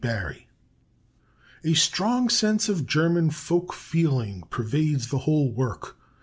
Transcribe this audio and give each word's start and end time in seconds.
Barry: 0.03 0.47
"A 1.63 1.75
strong 1.75 2.27
sense 2.29 2.67
of 2.69 2.87
German 2.87 3.29
folk 3.29 3.71
feeling 3.71 4.41
pervades 4.49 5.09
the 5.09 5.19
whole 5.29 5.51
work. 5.51 5.95